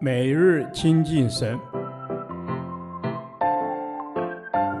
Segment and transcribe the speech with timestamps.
[0.00, 1.58] 每日亲近神，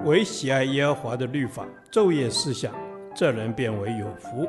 [0.04, 2.72] 唯喜爱耶和华的律法，昼夜思想，
[3.14, 4.48] 这人便为有福。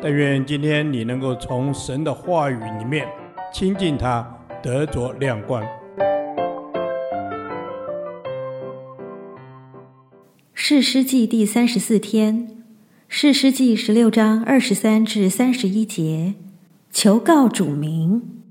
[0.00, 3.06] 但愿今天你能够从神的话语里面
[3.52, 4.26] 亲近他，
[4.62, 5.62] 得着亮光。
[10.54, 12.64] 士师记第三十四天，
[13.08, 16.34] 士师记十六章二十三至三十一节，
[16.90, 18.41] 求告主名。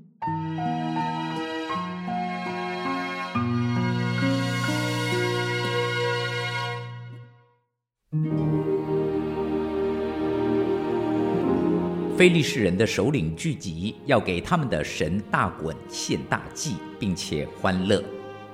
[12.22, 18.00] 非利士人的首领聚集，要给他们的神大衮献大祭，并且欢乐，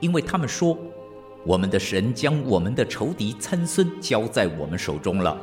[0.01, 0.75] 因为他们说
[1.45, 5.39] ：“我们的神将我们的仇敌参孙交在我们手中了。”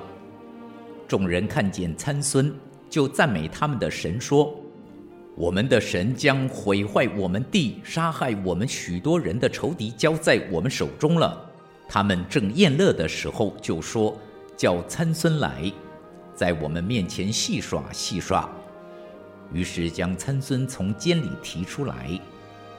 [1.07, 2.51] 众人看见参孙，
[2.89, 4.59] 就赞美他们的神，说
[5.37, 11.47] ：“我们的神将毁坏我们地、杀害我们许多人的仇敌交在我们手中了。”
[11.87, 14.17] 他们正宴乐的时候，就说
[14.57, 15.71] ：“叫参孙来。”
[16.35, 18.49] 在我们面前戏耍戏耍，
[19.53, 22.19] 于是将参孙从监里提出来，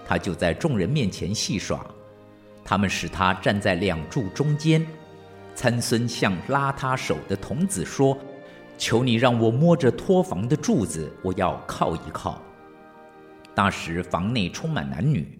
[0.05, 1.85] 他就在众人面前戏耍。
[2.63, 4.87] 他们使他站在两柱中间，
[5.55, 8.19] 参孙向拉他手的童子说
[8.77, 12.43] ：“求你让我摸着托房的柱子，我要靠一靠。”
[13.55, 15.39] 那时房内充满男女，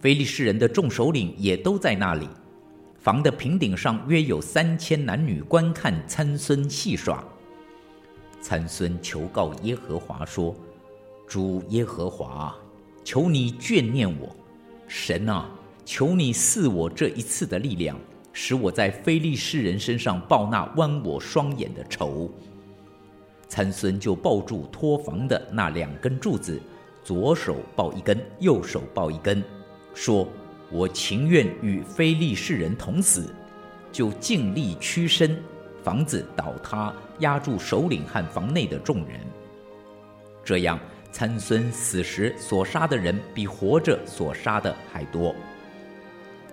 [0.00, 2.28] 非利士人的众首领也都在那里。
[2.98, 7.24] 房的平顶上约有三千男女观看参孙戏耍。
[8.44, 10.54] 参孙求告耶和华说
[11.26, 12.54] ：“主耶和华，
[13.02, 14.36] 求你眷念我，
[14.86, 15.48] 神啊，
[15.82, 17.98] 求你赐我这一次的力量，
[18.34, 22.30] 使我在非利士人身上报那剜我双眼的仇。”
[23.48, 26.60] 参孙就抱住托房的那两根柱子，
[27.02, 29.42] 左手抱一根，右手抱一根，
[29.94, 30.28] 说
[30.70, 33.34] ：“我情愿与非利士人同死。”
[33.90, 35.42] 就尽力屈身。
[35.84, 39.20] 房子倒塌，压住首领和房内的众人。
[40.42, 40.80] 这样，
[41.12, 45.34] 参孙死时所杀的人比活着所杀的还多。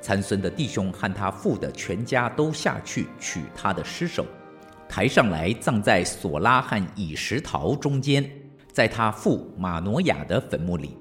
[0.01, 4.25] 参孙的弟兄和他父的全家都下去取他的尸首，
[4.89, 8.29] 抬上来葬在索拉和以实陶中间，
[8.73, 10.97] 在他父马挪亚的坟墓里。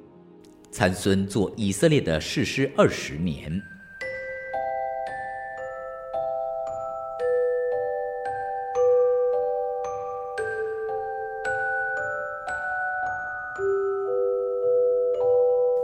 [0.70, 3.60] 参孙做以色列的士师二十年。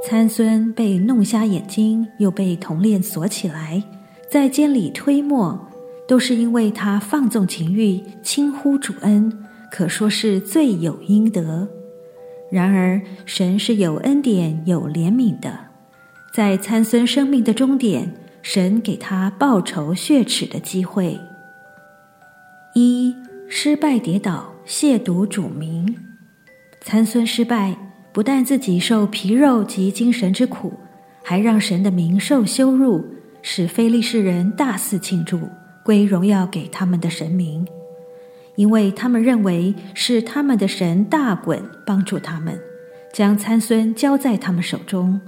[0.08, 3.82] 参孙被弄瞎眼睛，又被铜链锁起来，
[4.30, 5.68] 在监里推磨，
[6.06, 11.68] 都是因为他放纵情欲，轻忽主恩，可说是罪有应得。
[12.52, 15.58] 然而，神是有恩典、有怜悯的，
[16.32, 21.18] 在参孙生命的终点，神给他报仇雪耻的机会。
[22.76, 23.12] 一
[23.48, 25.96] 失败跌倒，亵渎主名，
[26.80, 27.76] 参孙失败。
[28.16, 30.72] 不但自己受皮肉及精神之苦，
[31.22, 33.04] 还让神的名受羞辱，
[33.42, 35.38] 使非利士人大肆庆祝，
[35.84, 37.66] 归荣耀给他们的神明，
[38.54, 42.58] 因为他们认为是他们的神大衮帮助他们，
[43.12, 45.20] 将参孙交在他们手中。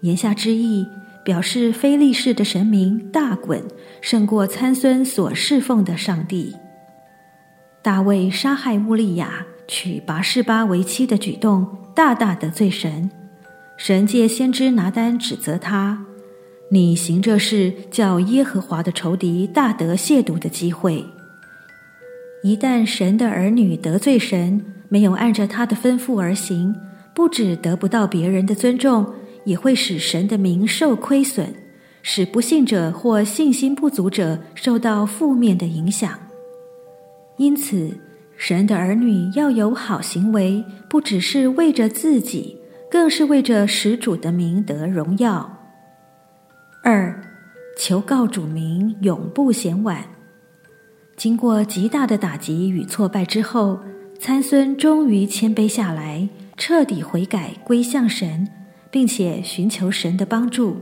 [0.00, 0.86] 言下之意，
[1.22, 3.60] 表示非利士的神明大衮
[4.00, 6.56] 胜过参孙所侍奉的上帝。
[7.82, 11.66] 大卫杀害乌利亚，娶拔示巴为妻的举动。
[11.94, 13.10] 大大得罪神，
[13.78, 16.04] 神借先知拿单指责他
[16.68, 21.02] ：“你行这事，叫耶和华的仇敌大得亵渎的机会。
[22.42, 26.76] 一旦神的儿女得罪神，没有按着他的吩咐而行，
[27.14, 29.14] 不只得不到别人的尊重，
[29.46, 31.54] 也会使神的名受亏损，
[32.02, 36.12] 使不信者或信心不足者受到负面的影响。
[37.38, 37.98] 因此。”
[38.36, 42.58] 神的儿女要有好行为，不只是为着自己，
[42.90, 45.58] 更是为着使主的名得荣耀。
[46.82, 47.20] 二，
[47.78, 50.04] 求告主名，永不嫌晚。
[51.16, 53.80] 经过极大的打击与挫败之后，
[54.20, 56.28] 参孙终于谦卑下来，
[56.58, 58.46] 彻底悔改归向神，
[58.90, 60.76] 并且寻求神的帮助。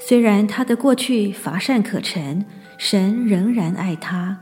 [0.00, 2.46] 虽然他的过去乏善可陈，
[2.78, 4.38] 神仍然爱他。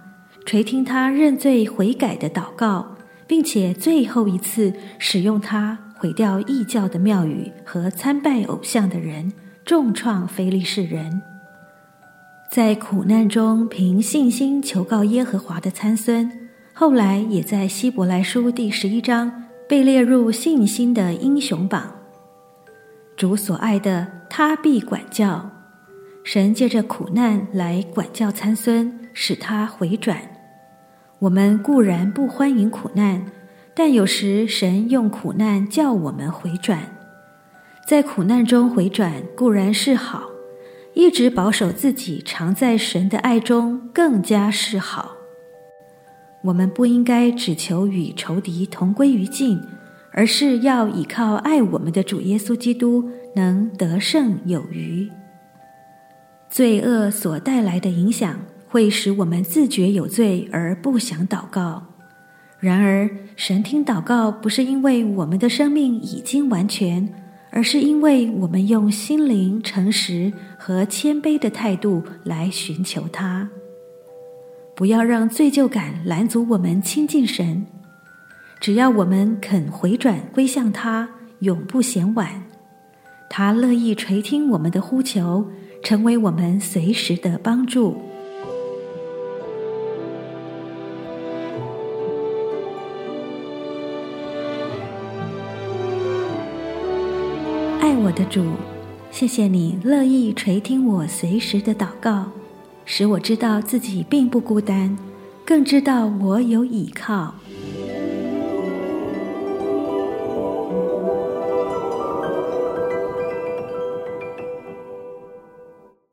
[0.46, 2.96] 垂听他认罪悔改的祷告，
[3.26, 9.32] 并且最后一次使用他毁掉异教的庙宇和参拜偶像的人，
[9.64, 11.20] 重创非利士人。
[12.48, 16.30] 在苦难中凭信心求告耶和华的参孙，
[16.72, 21.92] 后来也在希伯来书第十一章被列入信心的英雄榜。
[23.16, 25.50] 主所爱的，他必管教。
[26.22, 30.20] 神借着苦难来管教参孙，使他回转。
[31.20, 33.26] 我们固然不欢迎苦难，
[33.74, 36.96] 但有时神用苦难叫我们回转。
[37.86, 40.24] 在苦难中回转固然是好，
[40.94, 45.16] 一直保守自己常在神的爱中更加是好。
[46.42, 49.60] 我们不应该只求与仇敌同归于尽。
[50.18, 55.12] 而是要依靠爱我们的主耶稣基督，能得胜有余。
[56.48, 58.40] 罪恶所带来的影响，
[58.76, 61.82] 会使我们自觉有罪而不想祷告。
[62.60, 67.08] 然而，神听祷告不是因为我们的生命已经完全，
[67.50, 73.48] 而是因为我们用心灵诚实和谦卑的态度来寻求他。
[74.74, 77.64] 不要让罪疚感拦阻我们亲近神。
[78.60, 81.08] 只要我们肯回转归向他，
[81.38, 82.42] 永不嫌晚。
[83.30, 85.46] 他乐意垂听我们的呼求，
[85.82, 87.96] 成为我们随时的帮助。
[97.80, 98.44] 爱我的主，
[99.10, 102.26] 谢谢你乐意垂听我随时的祷告，
[102.84, 104.96] 使我知道自己并不孤单，
[105.44, 107.34] 更知道我有倚靠。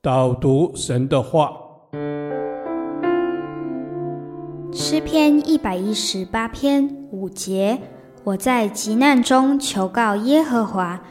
[0.01, 1.54] 导读神的话，
[4.74, 7.80] 诗篇一百一十八篇五节：
[8.25, 11.01] 我在急难中求告耶和华，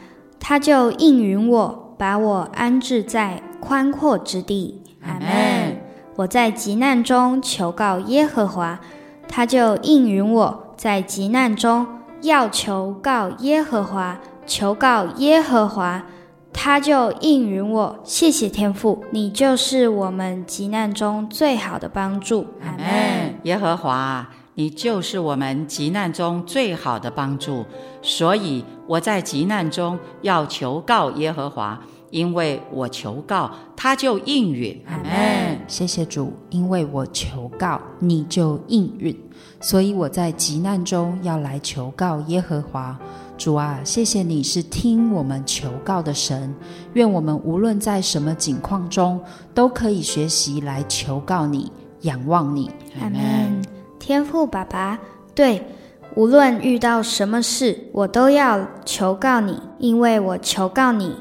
[0.45, 4.83] 他就应允我，把我安置在宽阔之地。
[5.01, 5.81] 阿门。
[6.17, 8.77] 我在急难中求告耶和华，
[9.25, 11.87] 他就应允我，在急难中
[12.23, 16.03] 要求告耶和华，求告耶和华。
[16.51, 22.45] 他就应允我，谢谢天父，你就是我们急难中最好的帮助。
[22.61, 23.39] 阿门。
[23.43, 27.65] 耶和华，你就是我们急难中最好的帮助，
[28.01, 34.79] 所以我在急难中要求告耶和华，因为我求告，他就应允。
[34.85, 35.59] 阿门。
[35.67, 39.17] 谢谢主，因为我求告，你就应允，
[39.59, 42.99] 所以我在急难中要来求告耶和华。
[43.35, 46.53] 主啊，谢谢你是听我们求告的神，
[46.93, 49.19] 愿我们无论在什么境况中，
[49.55, 51.71] 都可以学习来求告你，
[52.01, 52.69] 仰望你。
[53.01, 53.62] 阿门。
[54.05, 54.99] 天赋爸爸，
[55.33, 55.65] 对，
[56.13, 61.15] 无论遇到什么事，我都要求告你，因为我求告你，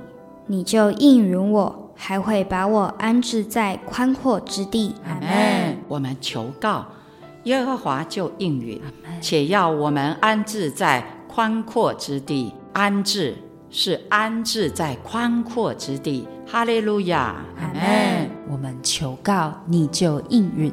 [0.48, 4.96] 你就应允我，还会把我安置在宽阔之地。
[5.04, 5.76] 阿门。
[5.86, 6.84] 我们求告
[7.44, 8.82] 耶和华就应允，
[9.20, 11.04] 且要我们安置在。
[11.28, 13.34] 宽阔之地，安置
[13.70, 16.28] 是安置在宽阔之地。
[16.46, 18.28] 哈利路亚，阿门。
[18.50, 20.70] 我们求告，你就应允，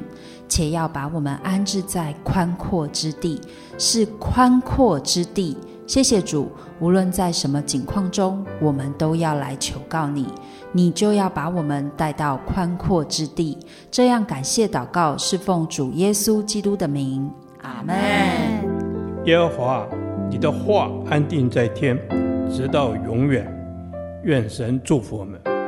[0.50, 3.40] 且要把我们安置在宽阔之地，
[3.78, 5.56] 是宽阔之地。
[5.88, 10.28] 谢谢主，无论在什么境况中，我们都要来求告你，
[10.74, 13.58] 你就要把我们带到宽阔之地。
[13.90, 17.32] 这样感谢祷告，是奉主耶稣基督的名。
[17.62, 17.96] 阿门。
[19.26, 19.88] 耶和华。
[20.32, 21.98] 你的话安定在天，
[22.52, 23.52] 直到永远。
[24.24, 25.59] 愿神祝福我们。